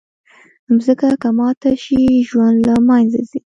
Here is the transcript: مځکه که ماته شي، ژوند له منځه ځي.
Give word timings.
مځکه 0.73 1.09
که 1.21 1.29
ماته 1.37 1.71
شي، 1.83 2.01
ژوند 2.29 2.57
له 2.67 2.75
منځه 2.87 3.19
ځي. 3.29 3.39